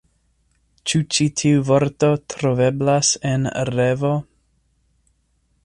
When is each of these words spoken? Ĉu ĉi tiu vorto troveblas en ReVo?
Ĉu 0.91 1.01
ĉi 1.15 1.27
tiu 1.41 1.59
vorto 1.67 2.09
troveblas 2.35 3.13
en 3.33 3.45
ReVo? 3.71 4.13